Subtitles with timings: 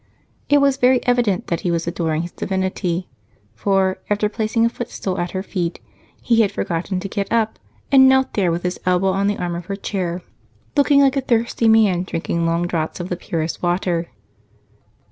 [0.49, 3.07] It was very evident that he was adoring his divinity,
[3.53, 5.79] for, after placing a footstool at her feet,
[6.19, 7.59] he had forgotten to get up
[7.91, 10.23] and knelt there with his elbow on the arm of her chair,
[10.75, 14.07] looking like a thirsty man drinking long drafts of the purest water.